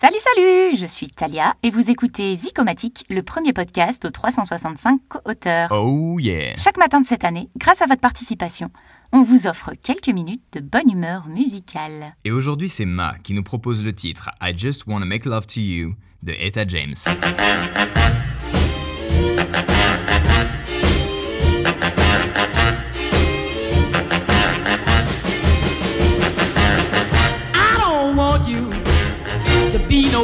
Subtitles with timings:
[0.00, 5.70] Salut, salut Je suis Talia et vous écoutez Zicomatique, le premier podcast aux 365 co-auteurs.
[5.72, 8.70] Oh yeah Chaque matin de cette année, grâce à votre participation,
[9.12, 12.14] on vous offre quelques minutes de bonne humeur musicale.
[12.24, 15.60] Et aujourd'hui, c'est Ma qui nous propose le titre I Just Wanna Make Love to
[15.60, 16.96] You de Etta James.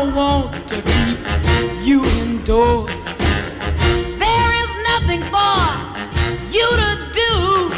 [0.00, 1.18] I don't want to keep
[1.86, 3.04] you indoors.
[4.24, 5.60] There is nothing for
[6.56, 7.68] you to do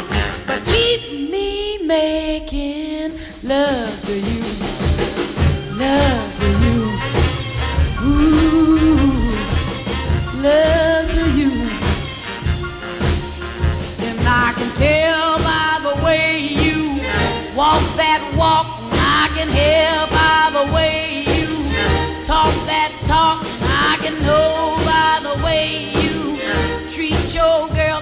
[0.47, 4.43] but keep me making love to you.
[5.75, 6.79] Love to you.
[8.07, 9.35] Ooh,
[10.41, 11.51] love to you.
[14.07, 17.01] And I can tell by the way you
[17.53, 18.72] walk that walk.
[22.65, 23.43] That talk.
[23.61, 26.37] I can know by the way you
[26.89, 27.92] treat your girl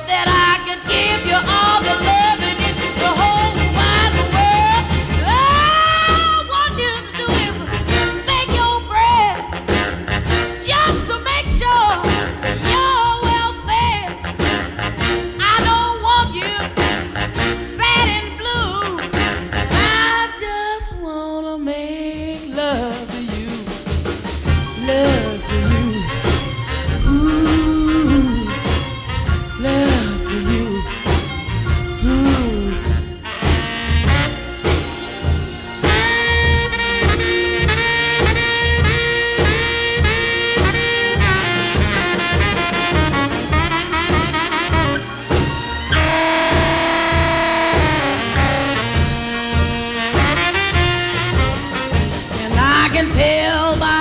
[53.01, 54.00] can tell by